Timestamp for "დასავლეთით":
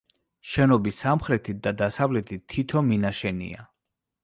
1.83-2.47